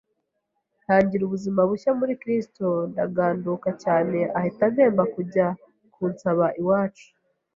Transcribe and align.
ntangira 0.83 1.21
ubuzima 1.25 1.59
bushya 1.69 1.91
muri 1.99 2.13
kristo, 2.21 2.65
ndaganduka 2.91 3.69
cyane 3.83 4.17
ahita 4.37 4.63
ampemba 4.69 5.03
kujya 5.13 5.45
kunsaba 5.93 6.47
iwacu 6.61 7.07